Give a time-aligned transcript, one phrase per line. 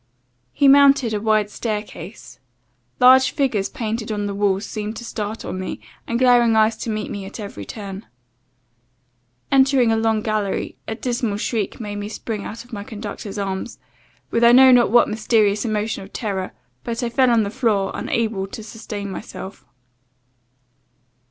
[0.51, 2.39] "He mounted a wide staircase.
[2.99, 6.89] Large figures painted on the walls seemed to start on me, and glaring eyes to
[6.89, 8.07] meet me at every turn.
[9.51, 13.77] Entering a long gallery, a dismal shriek made me spring out of my conductor's arms,
[14.31, 17.91] with I know not what mysterious emotion of terror; but I fell on the floor,
[17.93, 19.67] unable to sustain myself.